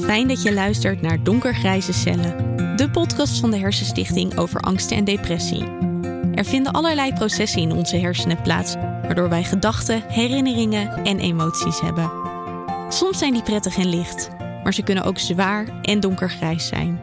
[0.00, 5.04] Fijn dat je luistert naar Donkergrijze Cellen, de podcast van de Hersenstichting over angsten en
[5.04, 5.64] depressie.
[6.34, 12.10] Er vinden allerlei processen in onze hersenen plaats, waardoor wij gedachten, herinneringen en emoties hebben.
[12.88, 17.00] Soms zijn die prettig en licht, maar ze kunnen ook zwaar en donkergrijs zijn.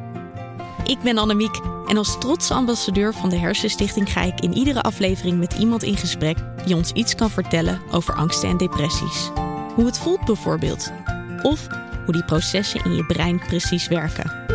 [0.85, 5.37] Ik ben Annemiek en als trotse ambassadeur van de Hersenstichting ga ik in iedere aflevering
[5.37, 9.31] met iemand in gesprek die ons iets kan vertellen over angsten en depressies.
[9.75, 10.91] Hoe het voelt bijvoorbeeld.
[11.41, 11.67] Of
[12.05, 14.45] hoe die processen in je brein precies werken.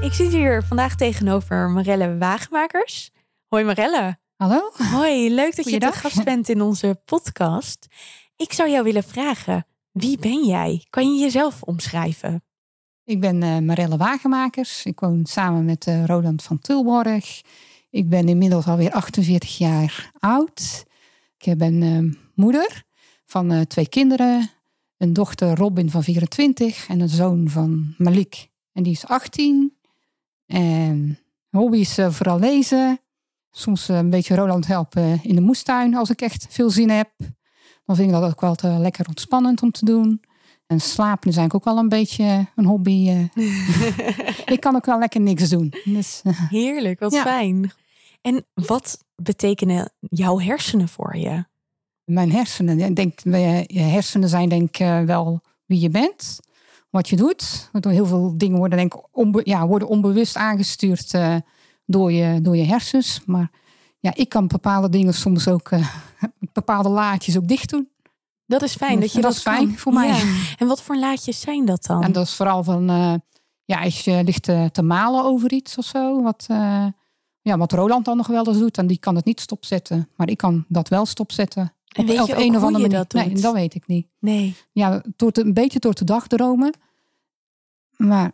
[0.00, 3.10] Ik zit hier vandaag tegenover Marelle Waagmakers.
[3.48, 4.18] Hoi Marelle.
[4.36, 4.70] Hallo.
[4.92, 7.86] Hoi, leuk dat je te gast bent in onze podcast.
[8.36, 10.86] Ik zou jou willen vragen, wie ben jij?
[10.90, 12.44] Kan je jezelf omschrijven?
[13.04, 14.84] Ik ben eh, Marelle Wagenmakers.
[14.84, 17.42] Ik woon samen met eh, Roland van Tilborg.
[17.90, 20.86] Ik ben inmiddels alweer 48 jaar oud.
[21.38, 22.82] Ik ben eh, moeder
[23.26, 24.50] van eh, twee kinderen.
[24.98, 28.48] Een dochter Robin van 24 en een zoon van Malik.
[28.72, 29.76] En die is 18.
[30.46, 31.18] En
[31.50, 33.00] hobby's eh, vooral lezen.
[33.50, 37.10] Soms eh, een beetje Roland helpen in de moestuin als ik echt veel zin heb.
[37.84, 40.20] Dan vind ik dat ook wel te lekker ontspannend om te doen.
[40.66, 43.08] En slapen is eigenlijk ook wel een beetje een hobby.
[43.08, 43.24] eh.
[44.54, 45.72] ik kan ook wel lekker niks doen.
[45.84, 47.22] Dus, Heerlijk, wat Ja.
[47.22, 47.70] fijn.
[48.20, 51.44] En wat betekenen jouw hersenen voor je?
[52.08, 56.38] Mijn hersenen, ik denk, je je hersenen zijn denk ik eh, wel wie je bent.
[56.90, 57.68] Wat je doet.
[57.72, 61.36] Waardoor heel veel dingen worden, denk ik, onbe- ja, worden onbewust aangestuurd eh,
[61.86, 63.20] door, je, door je hersens.
[63.26, 63.50] Maar
[63.98, 65.88] ja, ik kan bepaalde dingen soms ook, eh,
[66.52, 67.88] bepaalde laadjes ook dicht doen.
[68.46, 69.76] Dat is fijn dat je dat, dat is fijn kan.
[69.76, 70.08] voor mij.
[70.08, 70.22] Ja.
[70.58, 72.02] En wat voor laadjes zijn dat dan?
[72.02, 73.14] En dat is vooral van, eh,
[73.64, 76.22] ja, als je ligt te, te malen over iets of zo.
[76.22, 76.86] Wat, eh,
[77.40, 78.78] ja, wat Roland dan nog wel eens doet.
[78.78, 80.08] En die kan het niet stopzetten.
[80.16, 81.72] Maar ik kan dat wel stopzetten.
[81.88, 82.88] En weet je hoe je manier.
[82.88, 83.24] dat doet?
[83.24, 84.06] Nee, dat weet ik niet.
[84.18, 84.56] Nee.
[84.72, 86.74] Ja, door te, een beetje door de dag dromen.
[87.96, 88.32] Maar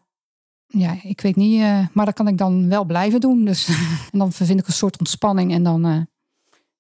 [0.67, 1.61] ja, ik weet niet.
[1.61, 3.45] eh, maar dat kan ik dan wel blijven doen.
[3.45, 3.69] Dus,
[4.13, 5.53] en dan vind ik een soort ontspanning.
[5.53, 6.01] En dan eh,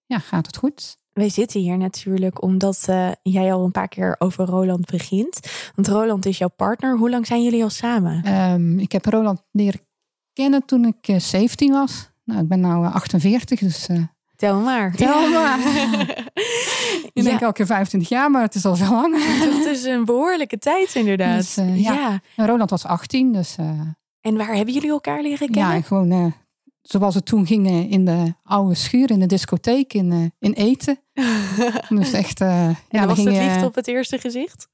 [0.07, 0.97] ja, gaat het goed.
[1.13, 5.41] Wij zitten hier natuurlijk omdat eh, jij al een paar keer over Roland begint.
[5.75, 6.97] Want Roland is jouw partner.
[6.99, 8.25] Hoe lang zijn jullie al samen?
[8.25, 9.81] Ehm, ik heb Roland leren
[10.33, 12.11] kennen toen ik eh, 17 was.
[12.25, 13.89] Nou, ik ben nu 48, dus
[14.37, 14.95] Tel maar.
[14.95, 15.59] tel maar.
[17.13, 19.21] ik denk elke keer 25 jaar, maar het is al veel langer.
[19.55, 21.37] Dat is een behoorlijke tijd inderdaad.
[21.37, 21.93] Dus, eh, ja.
[21.93, 22.21] ja.
[22.37, 23.81] En Roland was 18, dus uh,
[24.21, 25.75] En waar hebben jullie elkaar leren kennen?
[25.75, 26.27] ja, gewoon uh,
[26.83, 31.01] zoals het toen ging in de oude schuur, in de discotheek, in, in eten.
[31.89, 32.41] dus echt...
[32.41, 34.69] en ja, was het liefde op het eerste gezicht?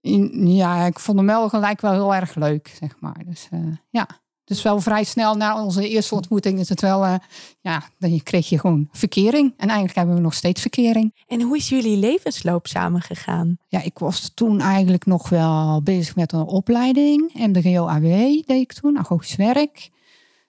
[0.00, 3.22] In, ja, ik vond hem wel gelijk wel heel erg leuk, zeg maar.
[3.26, 3.48] Dus
[3.90, 4.08] ja,
[4.48, 7.14] dus wel vrij snel na onze eerste ontmoeting is het wel, uh,
[7.60, 9.52] ja, dan kreeg je gewoon verkering.
[9.56, 11.24] En eigenlijk hebben we nog steeds verkering.
[11.26, 13.58] En hoe is jullie levensloop samengegaan?
[13.68, 17.32] Ja, ik was toen eigenlijk nog wel bezig met een opleiding.
[17.34, 18.02] MDGO-AW
[18.46, 19.90] deed ik toen, agogisch werk.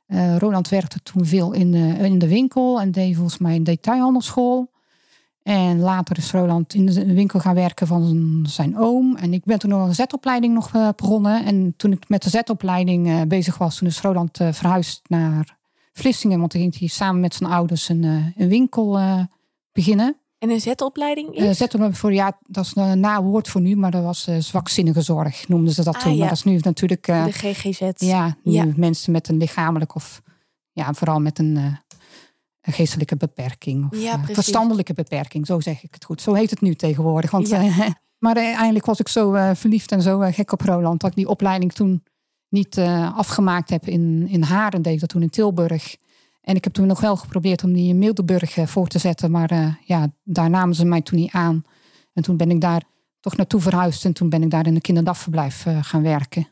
[0.08, 3.64] Uh, Roland werkte toen veel in de, in de winkel en deed volgens mij een
[3.64, 4.72] detailhandelschool.
[5.50, 9.16] En later is Roland in de winkel gaan werken van zijn oom.
[9.16, 11.46] En ik ben toen nog een zetopleiding nog uh, begonnen.
[11.46, 15.58] En toen ik met de zetopleiding uh, bezig was, toen is Roland uh, verhuisd naar
[15.94, 16.40] Vlissingen.
[16.40, 18.04] Want toen ging hij samen met zijn ouders een,
[18.38, 19.00] een winkel
[19.72, 20.18] beginnen.
[20.38, 21.58] En een zetopleiding is?
[21.58, 25.74] zetopleiding voor, ja, dat is een nawoord voor nu, maar dat was zwakzinnige zorg, noemden
[25.74, 26.12] ze dat ah, toen.
[26.12, 26.18] Ja.
[26.18, 27.06] Maar dat is nu natuurlijk...
[27.06, 27.92] de GGZ.
[27.96, 28.66] Ja, nu ja.
[28.76, 30.22] mensen met een lichamelijk of
[30.72, 31.78] ja, vooral met een
[32.62, 33.92] een geestelijke beperking.
[33.92, 36.22] Of ja, verstandelijke beperking, zo zeg ik het goed.
[36.22, 37.32] Zo heet het nu tegenwoordig.
[37.32, 37.64] Want, ja.
[37.64, 37.80] uh,
[38.26, 41.02] maar eindelijk was ik zo verliefd en zo gek op Roland...
[41.02, 42.04] dat ik die opleiding toen
[42.50, 44.82] niet eh, afgemaakt heb in, in Haren.
[44.82, 45.96] deed ik dat toen in Tilburg.
[46.42, 49.32] En ik heb toen nog wel geprobeerd om die in Mildenburg eh, voor te zetten.
[49.32, 51.64] Maar ja, daar namen ze mij toen niet aan.
[52.14, 52.84] En toen ben ik daar
[53.20, 54.06] toch naartoe verhuisd.
[54.06, 56.48] En toen ben ik daar in een kinderdagverblijf eh, gaan werken.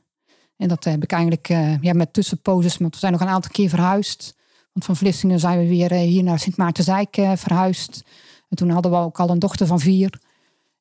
[0.58, 1.48] En dat heb ik eigenlijk
[1.82, 2.78] ja, met tussenposes...
[2.78, 4.36] want we zijn nog een aantal keer verhuisd...
[4.78, 8.04] Want van Vlissingen zijn we weer hier naar Sint Maartenzijk uh, verhuisd.
[8.50, 10.20] En toen hadden we ook al een dochter van vier.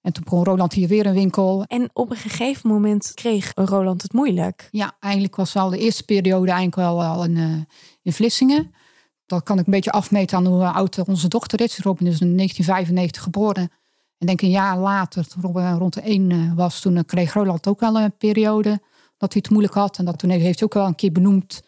[0.03, 1.65] En toen begon Roland hier weer een winkel.
[1.67, 4.69] En op een gegeven moment kreeg Roland het moeilijk.
[4.70, 7.67] Ja, eigenlijk was wel de eerste periode eigenlijk wel al in,
[8.03, 8.75] in Vlissingen.
[9.26, 11.79] Dat kan ik een beetje afmeten aan hoe oud onze dochter is.
[11.79, 13.70] Robin is in 1995 geboren.
[14.19, 17.67] En denk een jaar later, toen Robin rond de één uh, was, toen kreeg Roland
[17.67, 18.81] ook wel een periode
[19.17, 19.99] dat hij het moeilijk had.
[19.99, 21.62] En dat toen heeft hij ook wel een keer benoemd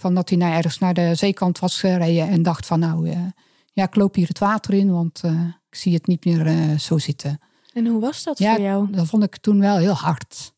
[0.00, 3.18] van dat hij nou ergens naar de zeekant was gereden en dacht van nou, uh,
[3.72, 6.78] ja, ik loop hier het water in, want uh, ik zie het niet meer uh,
[6.78, 7.40] zo zitten.
[7.72, 8.90] En hoe was dat ja, voor jou?
[8.90, 10.54] Dat vond ik toen wel heel hard.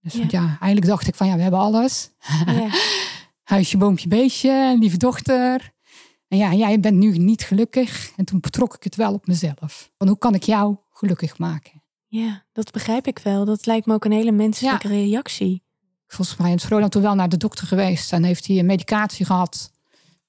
[0.00, 2.10] Dus ja, ja eigenlijk dacht ik van ja, we hebben alles.
[2.46, 2.68] Ja.
[3.52, 5.72] Huisje, boompje, beestje, lieve dochter.
[6.28, 8.12] En ja, jij bent nu niet gelukkig.
[8.16, 9.90] En toen betrok ik het wel op mezelf.
[9.98, 11.82] Van hoe kan ik jou gelukkig maken?
[12.06, 13.44] Ja, dat begrijp ik wel.
[13.44, 15.62] Dat lijkt me ook een hele menselijke reactie.
[16.14, 19.26] Volgens mij is Roland toen wel naar de dokter geweest en heeft hij een medicatie
[19.26, 19.72] gehad.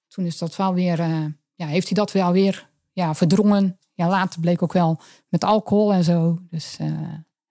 [0.07, 1.25] Toen is dat wel weer, uh,
[1.55, 3.77] ja, heeft hij dat wel weer ja, verdrongen.
[3.93, 4.99] Ja, later bleek ook wel
[5.29, 6.39] met alcohol en zo.
[6.49, 6.87] Dus, uh,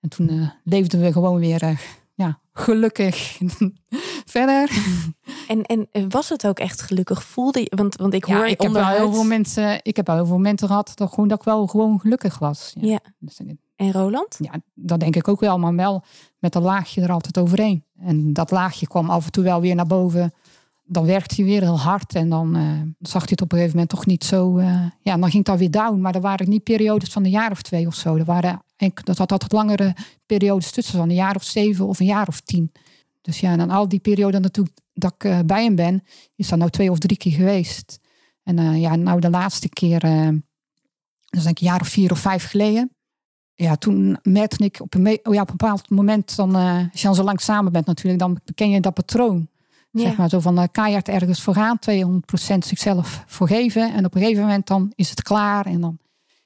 [0.01, 1.81] en toen uh, leefden we gewoon weer
[2.15, 3.39] ja, gelukkig
[4.35, 4.71] verder.
[5.49, 7.25] En, en was het ook echt gelukkig?
[7.25, 8.87] Voelde je, want, want ik hoor ja, ik onderuit...
[8.87, 11.39] heb wel heel veel mensen, ik heb wel heel veel momenten gehad dat, gewoon, dat
[11.39, 12.73] ik wel gewoon gelukkig was.
[12.81, 12.89] Ja.
[12.89, 13.01] ja.
[13.19, 13.39] Dus
[13.83, 14.37] en Roland?
[14.39, 16.05] Ja, dat denk ik ook wel, maar wel
[16.43, 17.85] met een laagje er altijd overheen.
[17.99, 20.35] En dat laagje kwam af en toe wel weer naar boven.
[20.85, 22.63] Dan werkte hij weer heel hard en dan uh,
[22.99, 24.59] zag hij het op een gegeven moment toch niet zo.
[24.59, 26.01] Uh, ja, dan ging het weer down.
[26.01, 28.17] Maar er waren niet periodes van een jaar of twee of zo.
[28.17, 28.63] Er waren,
[29.05, 29.95] dat had altijd langere
[30.27, 32.73] periodes tussen, van een jaar of zeven of een jaar of tien.
[33.21, 36.03] Dus ja, en dan al die perioden natuurlijk dat ik uh, bij hem ben,
[36.37, 38.01] is dat nou twee of drie keer geweest.
[38.43, 40.41] En ja, nou de laatste keer, dat
[41.31, 42.91] is denk ik een jaar of vier of vijf geleden
[43.63, 47.01] ja, toen merkte ik op een, oh ja, op een bepaald moment, dan, uh, als
[47.01, 49.49] je dan zo lang samen bent natuurlijk, dan ken je dat patroon.
[49.93, 53.95] Zeg maar zo van uh, keihard ergens voor gaan, 200% zichzelf voorgeven.
[53.95, 55.67] En op een gegeven moment dan is het klaar.
[55.67, 55.99] En dan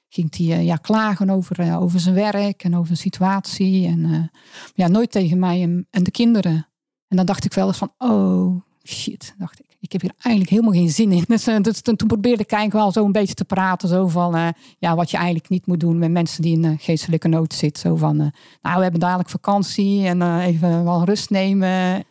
[0.09, 3.87] ging hij uh, ja, klagen over, over zijn werk en over zijn situatie.
[3.87, 4.31] En
[4.73, 6.67] ja, nooit tegen mij en, en de kinderen.
[7.07, 10.49] En dan dacht ik wel eens van, oh shit, dacht ik ik heb hier eigenlijk
[10.49, 11.23] helemaal geen zin in.
[11.33, 13.89] Dus, uh, dus toen probeerde ik wel zo een beetje te praten.
[13.89, 14.47] Zo van, uh,
[14.79, 17.81] ja, wat je eigenlijk niet moet doen met mensen die in uh, geestelijke nood zitten.
[17.81, 18.17] Zo van,
[18.61, 22.03] nou, we hebben dadelijk vakantie en even wel rust nemen.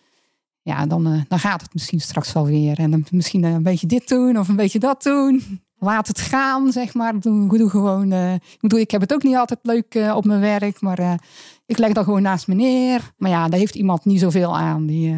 [0.63, 2.79] Ja, dan, dan gaat het misschien straks wel weer.
[2.79, 5.61] En dan misschien een beetje dit doen of een beetje dat doen.
[5.79, 7.21] Laat het gaan, zeg maar.
[7.21, 10.81] Doe, gewoon, ik bedoel, ik heb het ook niet altijd leuk op mijn werk.
[10.81, 11.21] Maar
[11.67, 13.13] ik leg dat gewoon naast me neer.
[13.17, 14.87] Maar ja, daar heeft iemand niet zoveel aan.
[14.87, 15.17] Die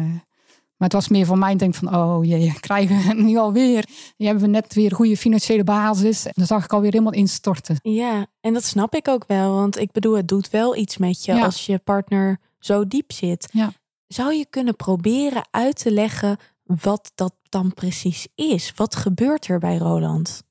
[0.79, 3.89] maar het was meer voor mij, denk van, oh jee, krijgen we nu alweer.
[4.17, 6.25] Je hebben we net weer goede financiële basis.
[6.25, 7.79] En dan zag ik alweer helemaal instorten.
[7.81, 9.55] Ja, en dat snap ik ook wel.
[9.55, 13.49] Want ik bedoel, het doet wel iets met je als je partner zo diep zit.
[13.51, 13.71] Ja.
[14.07, 18.73] Zou je kunnen proberen uit te leggen wat dat dan precies is?
[18.75, 20.43] Wat gebeurt er bij Roland?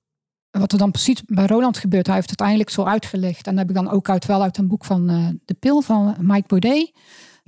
[0.50, 3.46] Wat er dan precies bij Roland gebeurt, hij heeft het uiteindelijk zo uitgelegd.
[3.46, 5.80] En dat heb ik dan ook uit, wel uit een boek van uh, De Pil
[5.80, 6.92] van Mike Baudet.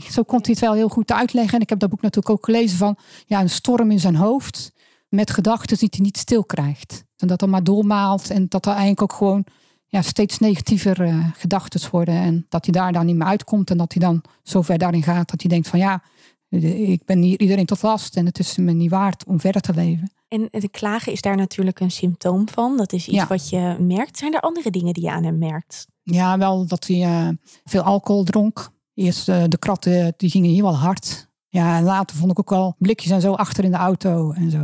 [0.03, 1.55] Zo kon hij het wel heel goed uitleggen.
[1.55, 4.73] En ik heb dat boek natuurlijk ook gelezen van ja, een storm in zijn hoofd.
[5.09, 7.05] Met gedachten die hij niet stil krijgt.
[7.17, 8.31] En dat er maar doormaalt.
[8.31, 9.45] En dat er eigenlijk ook gewoon
[9.87, 12.15] ja, steeds negatiever uh, gedachten worden.
[12.15, 13.71] En dat hij daar dan niet meer uitkomt.
[13.71, 16.03] En dat hij dan zo ver daarin gaat dat hij denkt van ja,
[16.49, 18.17] ik ben hier iedereen tot last.
[18.17, 20.13] En het is me niet waard om verder te leven.
[20.29, 22.77] En de klagen is daar natuurlijk een symptoom van.
[22.77, 24.19] Dat is iets wat je merkt.
[24.19, 25.87] Zijn er andere dingen die je aan hem merkt?
[26.03, 27.29] Ja, wel dat hij uh,
[27.65, 28.71] veel alcohol dronk.
[29.01, 31.29] Eerst uh, de kratten, die gingen hier wel hard.
[31.49, 34.51] Ja, en later vond ik ook al blikjes en zo achter in de auto en
[34.51, 34.59] zo.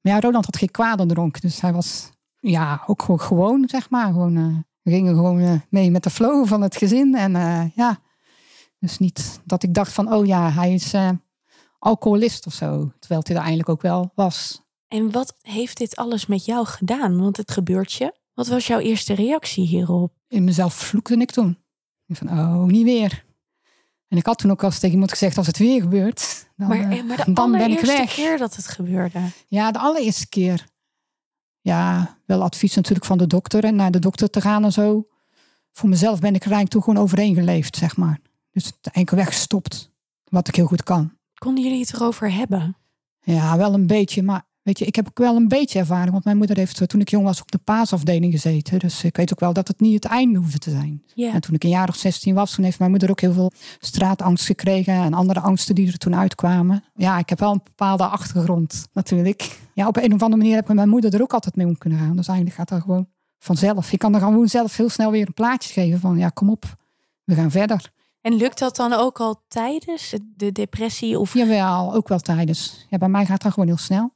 [0.00, 1.40] Maar ja, Roland had geen kwaad dronk.
[1.40, 2.10] Dus hij was
[2.40, 4.12] ja, ook gewoon, gewoon zeg maar.
[4.12, 7.14] Gewoon, uh, we gingen gewoon uh, mee met de flow van het gezin.
[7.14, 7.32] En
[7.74, 7.98] ja,
[8.78, 10.94] dus niet dat ik dacht van, oh ja, hij is
[11.78, 12.92] alcoholist of zo.
[12.98, 14.62] Terwijl hij er eigenlijk ook wel was.
[14.88, 17.20] En wat heeft dit alles met jou gedaan?
[17.20, 18.14] Want het gebeurt je.
[18.34, 20.12] Wat was jouw eerste reactie hierop?
[20.28, 21.58] In mezelf vloekte ik toen.
[22.08, 23.24] Van, oh, niet weer.
[24.08, 26.68] En ik had toen ook al eens tegen iemand gezegd, als het weer gebeurt, dan,
[26.68, 28.14] maar, eh, maar de dan ben ik weg.
[28.14, 29.20] keer dat het gebeurde?
[29.48, 30.66] Ja, de allereerste keer.
[31.60, 35.08] Ja, wel advies natuurlijk van de dokter en naar de dokter te gaan en zo.
[35.72, 38.20] Voor mezelf ben ik er eigenlijk toen gewoon overheen geleefd, zeg maar.
[38.50, 39.90] Dus het enkel weggestopt,
[40.24, 41.12] wat ik heel goed kan.
[41.34, 42.76] Konden jullie het erover hebben?
[43.20, 46.10] Ja, wel een beetje, maar Weet je, ik heb ook wel een beetje ervaring.
[46.10, 48.78] Want mijn moeder heeft toen ik jong was op de paasafdeling gezeten.
[48.78, 51.02] Dus ik weet ook wel dat het niet het einde hoefde te zijn.
[51.16, 53.52] En toen ik een jaar of 16 was, toen heeft mijn moeder ook heel veel
[53.78, 54.94] straatangst gekregen.
[54.94, 56.84] En andere angsten die er toen uitkwamen.
[56.94, 59.58] Ja, ik heb wel een bepaalde achtergrond natuurlijk.
[59.74, 61.78] Ja, op een of andere manier heb ik mijn moeder er ook altijd mee om
[61.78, 62.16] kunnen gaan.
[62.16, 63.08] Dus eigenlijk gaat dat gewoon
[63.38, 63.90] vanzelf.
[63.90, 66.76] Je kan er gewoon zelf heel snel weer een plaatje geven van ja, kom op,
[67.24, 67.92] we gaan verder.
[68.20, 71.18] En lukt dat dan ook al tijdens de depressie?
[71.18, 71.34] Of...
[71.34, 72.86] Jawel, ook wel tijdens.
[72.90, 74.14] Ja, bij mij gaat dat gewoon heel snel.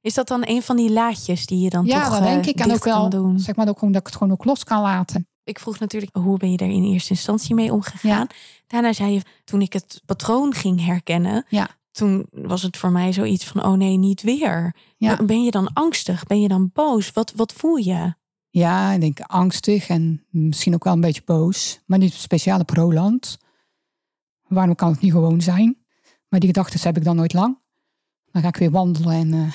[0.00, 2.46] Is dat dan een van die laadjes die je dan ja, toch Ja, dat denk
[2.46, 2.60] ik.
[2.60, 3.38] En ook wel, doen?
[3.38, 5.28] zeg maar ook dat ik het gewoon ook los kan laten.
[5.44, 8.26] Ik vroeg natuurlijk, hoe ben je daar in eerste instantie mee omgegaan?
[8.66, 11.68] Daarna zei je, toen ik het patroon ging herkennen, ja.
[11.90, 14.74] toen was het voor mij zoiets van, oh nee, niet weer.
[14.96, 15.24] Ja.
[15.24, 16.24] Ben je dan angstig?
[16.24, 17.12] Ben je dan boos?
[17.12, 18.14] Wat, wat voel je?
[18.50, 21.80] Ja, ik denk angstig en misschien ook wel een beetje boos.
[21.86, 23.38] Maar niet speciale pro-land.
[24.48, 25.78] Waarom kan het niet gewoon zijn?
[26.28, 27.58] Maar die gedachten heb ik dan nooit lang.
[28.32, 29.54] Dan ga ik weer wandelen en uh,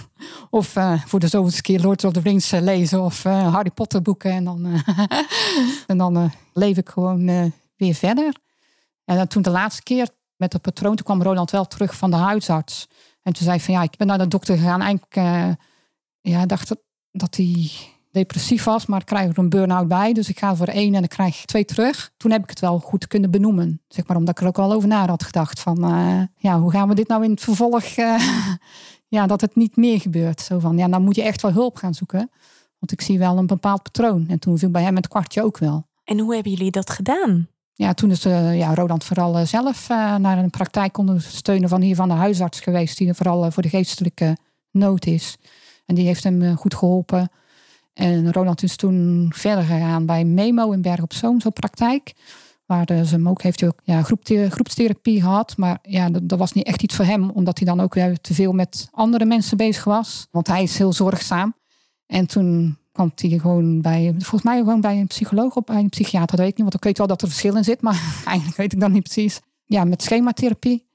[0.50, 4.02] of uh, voor de zoveelste keer Lord of the Rings uh, lezen of Harry Potter
[4.02, 4.30] boeken.
[4.30, 4.66] En dan,
[5.86, 8.34] en dan leef ik gewoon weer verder.
[9.04, 12.16] En toen de laatste keer met het patroon, toen kwam Roland wel terug van de
[12.16, 12.88] huisarts.
[13.22, 14.82] En toen zei hij van ja, ik ben naar de dokter gegaan.
[14.82, 15.14] Eigenlijk
[16.20, 16.78] ja, dacht dat,
[17.10, 17.70] dat hij
[18.16, 20.12] depressief was, maar ik krijg er een burn-out bij.
[20.12, 22.10] Dus ik ga voor één en dan krijg ik twee terug.
[22.16, 23.80] Toen heb ik het wel goed kunnen benoemen.
[23.88, 25.60] Zeg maar, omdat ik er ook al over na had gedacht.
[25.60, 27.96] Van uh, ja, hoe gaan we dit nou in het vervolg?
[27.96, 28.20] Uh,
[29.16, 30.40] ja, dat het niet meer gebeurt.
[30.40, 32.30] Zo van ja, dan moet je echt wel hulp gaan zoeken.
[32.78, 34.28] Want ik zie wel een bepaald patroon.
[34.28, 35.86] En toen viel bij hem het kwartje ook wel.
[36.04, 37.48] En hoe hebben jullie dat gedaan?
[37.74, 42.08] Ja, toen is uh, ja, Roland vooral zelf naar een praktijk ondersteunen van hier van
[42.08, 42.98] de huisarts geweest.
[42.98, 44.36] Die er vooral voor de geestelijke
[44.70, 45.36] nood is.
[45.86, 47.30] En die heeft hem goed geholpen.
[47.96, 52.12] En Roland is toen verder gegaan bij Memo in Berg op Zoom, zo'n praktijk.
[52.66, 55.56] Waar ze hem ook heeft ook ja, groepstherapie gehad.
[55.56, 58.34] Maar ja, dat, was niet echt iets voor hem, omdat hij dan ook weer te
[58.34, 60.26] veel met andere mensen bezig was.
[60.30, 61.54] Want hij is heel zorgzaam.
[62.06, 65.88] En toen kwam hij gewoon bij, volgens mij gewoon bij een psycholoog of bij een
[65.88, 66.36] psychiater.
[66.36, 68.56] Dat weet ik niet, want ik weet wel dat er verschil in zit, maar eigenlijk
[68.56, 69.40] weet ik dan niet precies.
[69.64, 70.86] Ja, met schematherapie.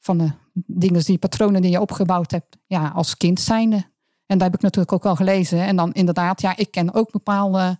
[0.00, 0.30] Van de
[0.66, 3.92] dingen, die patronen die je opgebouwd hebt ja, als kind zijnde.
[4.26, 5.60] En daar heb ik natuurlijk ook wel gelezen.
[5.60, 7.78] En dan inderdaad, ja, ik ken ook bepaalde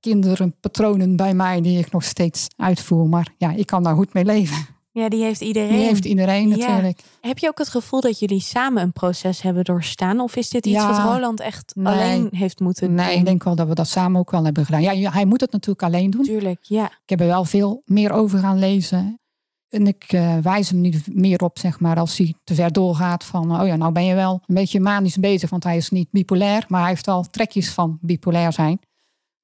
[0.00, 3.08] kinderen, patronen bij mij die ik nog steeds uitvoer.
[3.08, 4.74] Maar ja, ik kan daar goed mee leven.
[4.92, 5.76] Ja, die heeft iedereen.
[5.76, 7.00] Die heeft iedereen natuurlijk.
[7.20, 10.20] Heb je ook het gevoel dat jullie samen een proces hebben doorstaan?
[10.20, 12.94] Of is dit iets wat Roland echt alleen heeft moeten doen?
[12.94, 14.82] Nee, ik denk wel dat we dat samen ook wel hebben gedaan.
[14.82, 16.22] Ja, hij moet het natuurlijk alleen doen.
[16.22, 16.84] Tuurlijk, ja.
[16.84, 19.20] Ik heb er wel veel meer over gaan lezen.
[19.68, 23.24] En ik uh, wijs hem niet meer op, zeg maar, als hij te ver doorgaat
[23.24, 26.10] van, oh ja, nou ben je wel een beetje manisch bezig, want hij is niet
[26.10, 28.80] bipolair, maar hij heeft wel trekjes van bipolair zijn.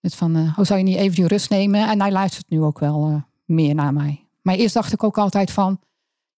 [0.01, 1.89] Dus van, uh, oh, zou je niet even die rust nemen?
[1.89, 4.27] En hij luistert nu ook wel uh, meer naar mij.
[4.43, 5.81] Maar eerst dacht ik ook altijd van,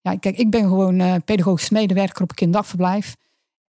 [0.01, 3.15] ja, kijk, ik ben gewoon pedagogisch medewerker op een kinderdagverblijf.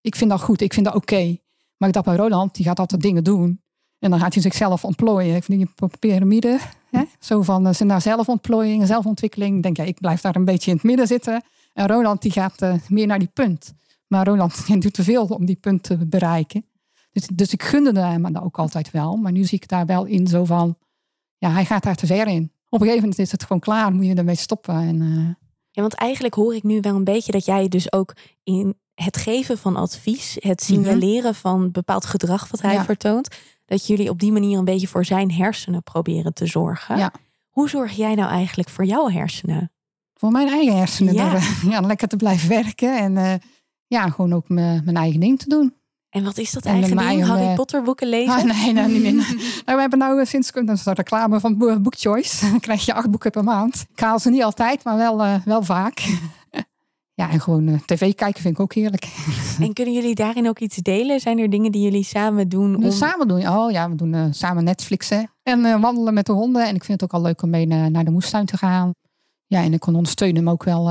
[0.00, 1.36] Ik vind dat goed, ik vind dat oké.
[1.76, 3.60] Maar ik dacht bij Roland, die gaat altijd dingen doen.
[3.98, 5.36] En dan gaat hij zichzelf ontplooien.
[5.36, 6.58] Ik vind die piramide,
[6.96, 7.04] hè?
[7.18, 9.62] zo van uh, zijn zelfontplooiing, zelfontwikkeling.
[9.62, 11.42] Denk ja, ik blijf daar een beetje in het midden zitten.
[11.72, 13.72] En Roland die gaat uh, meer naar die punt.
[14.06, 16.66] Maar Roland doet te veel om die punt te bereiken.
[17.12, 19.16] Dus, dus ik gunde hem dat ook altijd wel.
[19.16, 20.76] Maar nu zie ik daar wel in zo van,
[21.38, 22.52] ja, hij gaat daar te ver in.
[22.68, 24.74] Op een gegeven moment is het gewoon klaar, moet je ermee stoppen.
[24.74, 25.28] En, uh...
[25.70, 29.16] Ja, want eigenlijk hoor ik nu wel een beetje dat jij dus ook in het
[29.16, 30.72] geven van advies, het mhm.
[30.72, 33.36] signaleren van bepaald gedrag wat hij vertoont,
[33.66, 36.98] dat jullie op die manier een beetje voor zijn hersenen proberen te zorgen.
[36.98, 37.12] Ja.
[37.48, 39.72] Hoe zorg jij nou eigenlijk voor jouw hersenen?
[40.14, 41.14] Voor mijn eigen hersenen.
[41.14, 41.42] Ja, door,
[41.72, 43.32] ja lekker te blijven werken en uh,
[43.86, 45.74] ja, gewoon ook mijn eigen ding te doen.
[46.10, 47.00] En wat is dat eigenlijk?
[47.00, 48.34] Eigen, Harry Potter boeken lezen?
[48.34, 49.12] Ah, nee, nee, niet meer.
[49.64, 52.46] nou, we hebben nou sinds dat is de reclame van Book Choice.
[52.50, 53.86] Dan krijg je acht boeken per maand.
[53.92, 56.08] Ik haal ze niet altijd, maar wel, uh, wel vaak.
[57.16, 59.04] Ja, en gewoon uh, tv kijken vind ik ook heerlijk.
[59.60, 61.20] En kunnen jullie daarin ook iets delen?
[61.20, 62.84] Zijn er dingen die jullie samen doen?
[62.84, 62.90] Om...
[62.90, 65.30] Samen doen, oh ja, we doen uh, samen Netflixen.
[65.42, 66.66] En uh, wandelen met de honden.
[66.66, 68.94] En ik vind het ook al leuk om mee naar de moestuin te gaan.
[69.46, 70.90] Ja, en ik kon ondersteunen hem ook wel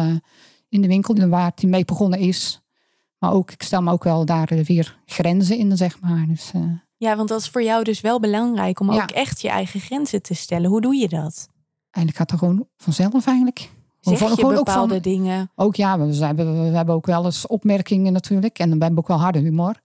[0.70, 2.62] in de winkel waar hij mee begonnen is.
[3.17, 6.25] Maar ook, ik stel me ook wel daar weer grenzen in, zeg maar.
[6.27, 6.51] Dus,
[6.98, 10.22] ja, want dat is voor jou dus wel belangrijk om ook echt je eigen grenzen
[10.22, 10.70] te stellen.
[10.70, 11.48] Hoe doe je dat?
[11.91, 13.70] Eigenlijk gaat het gewoon vanzelf eigenlijk.
[14.05, 15.51] Zeg je gewoon bepaalde ook van, dingen?
[15.55, 18.59] Ook ja, we, hebben, we hebben ook wel eens opmerkingen natuurlijk.
[18.59, 19.81] En dan hebben we ook wel harde humor.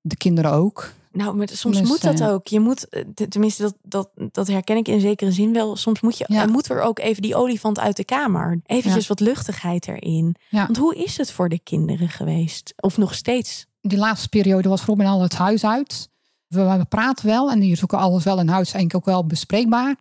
[0.00, 0.92] De kinderen ook.
[1.12, 2.46] Nou, maar soms dus, moet dat uh, ook.
[2.46, 5.76] Je moet, eh, tenminste, dat, dat, dat herken ik in zekere zin wel.
[5.76, 6.46] Soms moet, je, ja.
[6.46, 8.60] moet er ook even die olifant uit de kamer.
[8.66, 10.36] Eventjes wat luchtigheid erin.
[10.48, 10.64] Ja.
[10.64, 12.72] Want hoe is het voor de kinderen geweest?
[12.76, 13.66] Of nog steeds?
[13.80, 16.08] Die laatste periode was Robin al het huis uit.
[16.46, 19.96] We, we praten wel en is ook alles wel in huis eigenlijk ook wel bespreekbaar.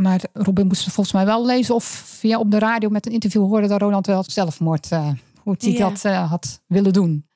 [0.00, 3.42] Maar Robin moest volgens mij wel lezen of via op de radio met een interview
[3.42, 5.08] horen dat Ronald wel zelfmoord, uh,
[5.42, 7.26] hoe hij dat uh, had willen doen.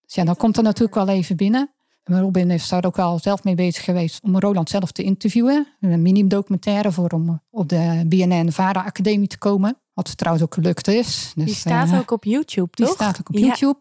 [0.00, 1.70] Dus ja, dan komt er natuurlijk wel even binnen.
[2.04, 5.66] Maar Robin is daar ook wel zelf mee bezig geweest om Roland zelf te interviewen.
[5.80, 9.78] Een mini-documentaire voor om op de BNN Vara Academie te komen.
[9.94, 11.32] Wat trouwens ook gelukt is.
[11.34, 12.86] Dus, die staat uh, ook op YouTube, toch?
[12.86, 13.80] Die staat ook op YouTube.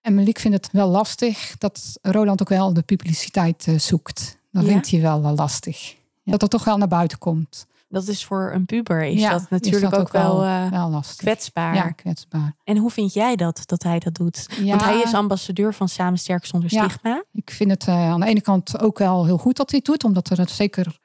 [0.00, 4.38] En Malik vindt het wel lastig dat Roland ook wel de publiciteit zoekt.
[4.50, 5.94] Dat vindt hij wel, wel lastig.
[6.24, 9.94] Dat het toch wel naar buiten komt dat is voor een puber is dat natuurlijk
[9.94, 11.74] ook, wel, uh, wel kwetsbaar.
[11.74, 12.56] Ja, kwetsbaar.
[12.64, 14.46] En hoe vind jij dat, dat hij dat doet?
[14.64, 17.24] Want hij is ambassadeur van Samen Sterk Zonder Stigma.
[17.32, 19.88] Ik vind het uh, aan de ene kant ook wel heel goed dat hij het
[19.88, 20.04] doet.
[20.04, 20.98] Omdat er zeker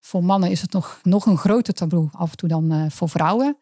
[0.00, 2.08] voor mannen is het nog, nog een groter taboe.
[2.12, 3.56] Af en toe dan uh, voor vrouwen.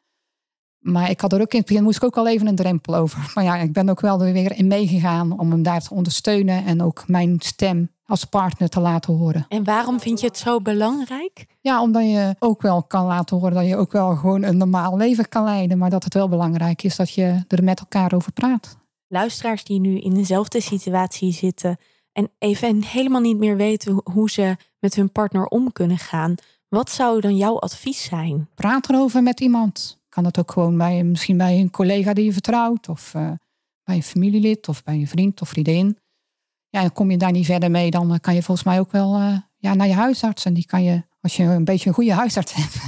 [0.79, 2.97] Maar ik had er ook in het begin moest ik ook al even een drempel
[2.97, 3.33] over.
[3.35, 6.65] Maar ja, ik ben ook wel er weer in meegegaan om hem daar te ondersteunen.
[6.65, 9.47] En ook mijn stem als partner te laten horen.
[9.49, 11.47] En waarom vind je het zo belangrijk?
[11.61, 14.97] Ja, omdat je ook wel kan laten horen dat je ook wel gewoon een normaal
[14.97, 15.79] leven kan leiden.
[15.79, 18.77] Maar dat het wel belangrijk is dat je er met elkaar over praat.
[19.09, 21.79] Luisteraars die nu in dezelfde situatie zitten
[22.13, 26.35] en even helemaal niet meer weten hoe ze met hun partner om kunnen gaan.
[26.69, 28.49] Wat zou dan jouw advies zijn?
[28.55, 29.98] Praat erover met iemand.
[30.19, 33.31] Kan dat ook gewoon bij, misschien bij een collega die je vertrouwt, of uh,
[33.85, 35.99] bij een familielid, of bij een vriend of vriendin
[36.69, 38.93] Ja, en kom je daar niet verder mee, dan eh, kan je volgens mij ook
[38.93, 40.45] wel eh, ja, naar je huisarts.
[40.45, 42.79] En die kan je, als je een beetje een goede huisarts hebt,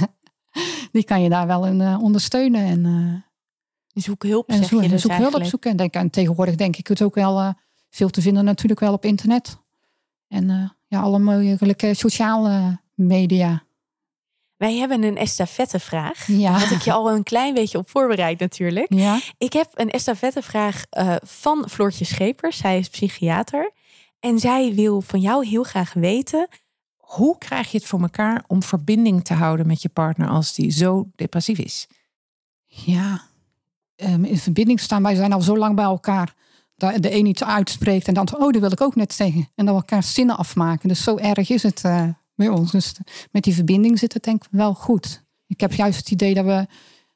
[0.91, 2.61] die kan je daar wel in uh, ondersteunen.
[2.61, 5.71] En, uh, zoek hulp, en zeg je dus zoek hulp opzoeken.
[5.71, 7.53] En, denk, en tegenwoordig denk ik het ook wel
[7.89, 9.57] veel te vinden natuurlijk wel op internet.
[10.27, 13.63] En ja, alle mogelijke sociale media.
[14.61, 16.27] Wij hebben een estafettevraag.
[16.27, 16.51] Ja.
[16.51, 18.93] Had ik je al een klein beetje op voorbereid natuurlijk.
[18.93, 19.19] Ja.
[19.37, 22.57] Ik heb een estafettevraag uh, van Floortje Schepers.
[22.57, 23.71] Zij is psychiater.
[24.19, 26.47] En zij wil van jou heel graag weten...
[26.97, 30.71] Hoe krijg je het voor elkaar om verbinding te houden met je partner als die
[30.71, 31.87] zo depressief is?
[32.65, 33.21] Ja,
[33.95, 35.03] um, in verbinding staan.
[35.03, 36.33] Wij zijn al zo lang bij elkaar.
[36.75, 39.49] Dat de een iets uitspreekt en dan, oh, dat wil ik ook net zeggen.
[39.55, 40.87] En dan elkaar zinnen afmaken.
[40.87, 42.07] Dus zo erg is het uh,
[42.41, 42.71] bij ons.
[42.71, 42.93] Dus
[43.31, 45.23] met die verbinding zit het denk ik wel goed.
[45.47, 46.65] Ik heb juist het idee dat we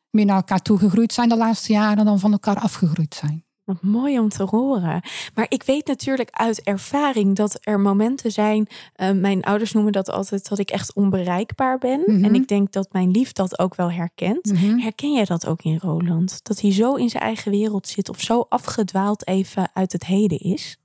[0.10, 3.44] meer naar elkaar toegegroeid zijn de laatste jaren dan van elkaar afgegroeid zijn.
[3.63, 5.01] Wat mooi om te horen.
[5.34, 8.67] Maar ik weet natuurlijk uit ervaring dat er momenten zijn.
[8.96, 12.01] Uh, mijn ouders noemen dat altijd dat ik echt onbereikbaar ben.
[12.05, 12.24] Mhm.
[12.24, 14.51] En ik denk dat mijn lief dat ook wel herkent.
[14.51, 14.77] Mhm.
[14.77, 16.39] Herken jij dat ook in Roland?
[16.44, 20.39] Dat hij zo in zijn eigen wereld zit of zo afgedwaald even uit het heden
[20.39, 20.77] is?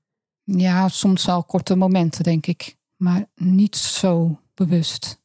[0.45, 2.79] Ja, soms wel korte momenten, denk ik.
[3.01, 5.21] Maar niet zo bewust.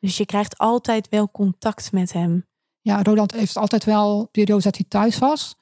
[0.00, 2.46] Dus je krijgt altijd wel contact met hem.
[2.80, 5.54] Ja, Roland heeft altijd wel periodes dat hij thuis was.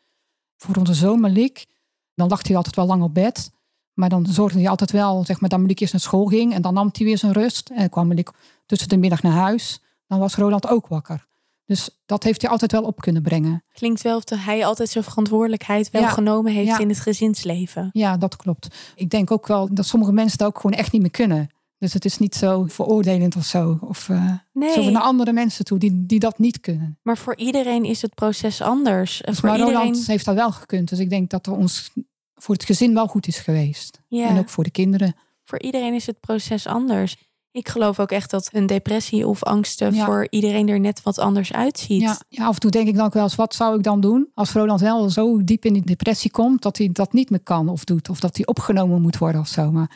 [0.56, 1.66] Voor onze zoon Malik.
[2.14, 3.50] Dan lag hij altijd wel lang op bed.
[3.92, 6.52] Maar dan zorgde hij altijd wel, zeg maar, dat Malik eerst naar school ging.
[6.54, 7.68] En dan nam hij weer zijn rust.
[7.68, 8.30] En kwam Malik
[8.66, 9.80] tussen de middag naar huis.
[10.06, 11.26] Dan was Roland ook wakker.
[11.64, 13.64] Dus dat heeft hij altijd wel op kunnen brengen.
[13.72, 16.08] Klinkt wel of hij altijd zijn verantwoordelijkheid wel Ja.
[16.08, 16.78] genomen heeft Ja.
[16.78, 17.88] in het gezinsleven.
[17.92, 18.92] Ja, dat klopt.
[18.94, 21.48] Ik denk ook wel dat sommige mensen dat ook gewoon echt niet meer kunnen.
[21.84, 23.78] Dus het is niet zo veroordelend of zo.
[23.80, 26.98] Of eh, Nee, zo naar andere mensen toe die, die dat niet kunnen.
[27.02, 29.22] maar voor iedereen is het proces anders.
[29.24, 30.88] Dus voor maar iedereen, Roland heeft dat wel gekund.
[30.88, 31.90] Dus ik denk dat het ons
[32.34, 34.00] voor het gezin wel goed is geweest.
[34.08, 35.14] ja, En ook voor de kinderen.
[35.44, 37.16] voor iedereen is het proces anders.
[37.50, 40.04] Ik geloof ook echt dat een depressie of angsten Ja.
[40.04, 42.00] voor iedereen er net wat anders uitziet.
[42.00, 44.00] Ja, ja, af en toe denk ik dan ook wel eens, wat zou ik dan
[44.00, 44.28] doen?
[44.34, 47.68] Als Roland wel zo diep in die depressie komt, dat hij dat niet meer kan
[47.68, 48.08] of doet.
[48.08, 49.70] Of dat hij opgenomen moet worden of zo.
[49.70, 49.90] Maar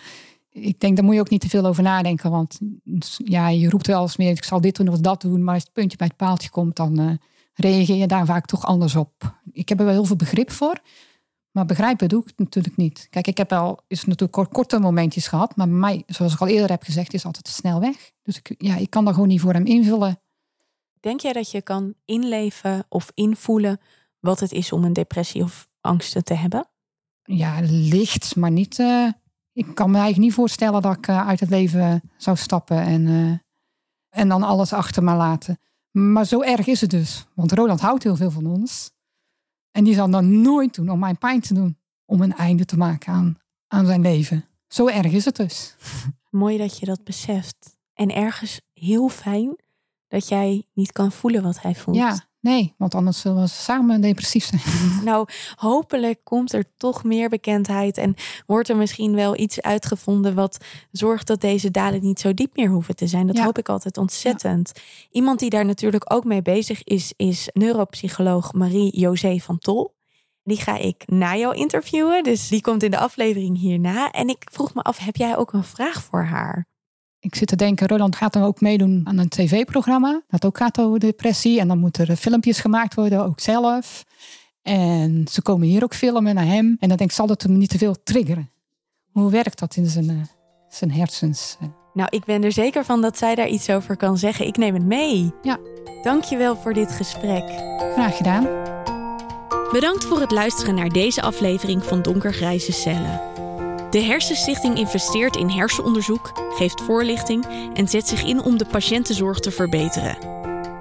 [0.50, 2.30] ik denk, daar moet je ook niet te veel over nadenken.
[2.30, 2.58] Want
[3.24, 5.44] ja, je roept wel eens meer, ik zal dit doen of dat doen.
[5.44, 7.10] Maar als het puntje bij het paaltje komt, dan eh,
[7.54, 9.40] reageer je daar vaak toch anders op.
[9.52, 10.80] Ik heb er wel heel veel begrip voor.
[11.50, 13.06] Maar begrijpen doe ik het natuurlijk niet.
[13.10, 15.56] Kijk, ik heb wel is natuurlijk kort, korte momentjes gehad.
[15.56, 18.10] Maar bij mij, zoals ik al eerder heb gezegd, is altijd te snel weg.
[18.22, 20.20] Dus ik, ja, ik kan daar gewoon niet voor hem invullen.
[21.00, 23.80] Denk jij dat je kan inleven of invoelen
[24.20, 26.68] wat het is om een depressie of angsten te hebben?
[27.22, 28.78] Ja, licht, maar niet.
[28.78, 29.08] eh,
[29.58, 33.06] ik kan me eigenlijk niet voorstellen dat ik eh, uit het leven zou stappen en,
[33.06, 35.58] eh, en dan alles achter me laten.
[35.90, 37.26] Maar zo erg is het dus.
[37.34, 38.90] Want Roland houdt heel veel van ons.
[39.70, 41.78] En die zal dat nooit doen om mijn pijn te doen.
[42.04, 44.44] Om een einde te maken aan, aan zijn leven.
[44.68, 45.76] Zo erg is het dus.
[46.30, 47.78] Mooi dat je dat beseft.
[47.94, 49.56] En ergens heel fijn
[50.08, 51.96] dat jij niet kan voelen wat hij voelt.
[51.96, 54.60] Ja, nee, want anders zullen we samen depressief zijn.
[55.04, 58.14] Nou, hopelijk komt er toch meer bekendheid en
[58.46, 60.58] wordt er misschien wel iets uitgevonden wat
[60.90, 63.26] zorgt dat deze dalen niet zo diep meer hoeven te zijn.
[63.26, 63.44] Dat Ja.
[63.44, 64.72] hoop ik altijd ontzettend.
[65.10, 69.96] Iemand die daar natuurlijk ook mee bezig is, is neuropsycholoog Marie-José van Tol.
[70.42, 74.10] Die ga ik na jou interviewen, dus die komt in de aflevering hierna.
[74.10, 76.66] En ik vroeg me af, heb jij ook een vraag voor haar?
[77.20, 80.22] Ik zit te denken, Roland gaat dan ook meedoen aan een tv-programma.
[80.28, 81.60] Dat ook gaat over depressie.
[81.60, 84.04] En dan moeten er filmpjes gemaakt worden, ook zelf.
[84.62, 86.76] En ze komen hier ook filmen naar hem.
[86.80, 88.50] En dan denk ik, zal dat hem niet te veel triggeren?
[89.12, 90.16] Hoe werkt dat in zijn, eh,
[90.68, 91.56] zijn hersens?
[91.92, 94.46] Nou, ik ben er zeker van dat zij daar iets over kan zeggen.
[94.46, 95.32] Ik neem het mee.
[95.42, 95.58] Ja.
[96.02, 97.44] Dankjewel voor dit gesprek.
[97.92, 98.46] Graag gedaan.
[99.72, 103.20] Bedankt voor het luisteren naar deze aflevering van Donkergrijze Cellen.
[103.90, 109.50] De Hersenstichting investeert in hersenonderzoek, geeft voorlichting en zet zich in om de patiëntenzorg te
[109.50, 110.18] verbeteren.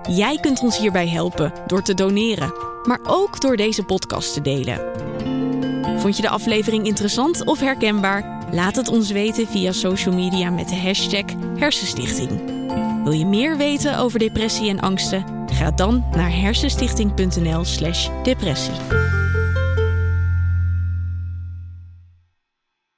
[0.09, 4.81] Jij kunt ons hierbij helpen door te doneren, maar ook door deze podcast te delen.
[5.99, 8.45] Vond je de aflevering interessant of herkenbaar?
[8.51, 11.25] Laat het ons weten via social media met de hashtag
[11.57, 12.55] Hersenstichting.
[13.03, 15.25] Wil je meer weten over depressie en angsten?
[15.53, 19.16] Ga dan naar hersenstichting.nl/depressie.